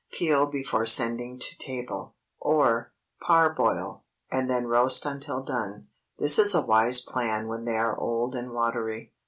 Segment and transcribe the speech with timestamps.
[0.11, 2.15] Peel before sending to table.
[2.39, 2.91] Or,
[3.23, 5.89] ✠ Parboil, and then roast until done.
[6.17, 9.13] This is a wise plan when they are old and watery.